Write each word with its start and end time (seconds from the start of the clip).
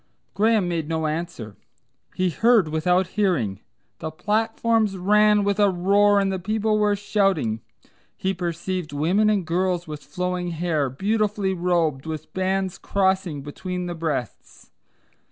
Graham 0.33 0.67
made 0.67 0.89
no 0.89 1.05
answer. 1.05 1.57
He 2.15 2.31
heard 2.31 2.69
without 2.69 3.05
hearing. 3.09 3.59
The 3.99 4.09
platforms 4.09 4.97
ran 4.97 5.43
with 5.43 5.59
a 5.59 5.69
roar 5.69 6.19
and 6.19 6.31
the 6.31 6.39
people 6.39 6.79
were 6.79 6.95
shouting. 6.95 7.61
He 8.17 8.33
perceived 8.33 8.93
women 8.93 9.29
and 9.29 9.45
girls 9.45 9.87
with 9.87 10.01
flowing 10.03 10.53
hair, 10.57 10.89
beautifully 10.89 11.53
robed, 11.53 12.07
with 12.07 12.33
bands 12.33 12.79
crossing 12.79 13.43
between 13.43 13.85
the 13.85 13.93
breasts. 13.93 14.71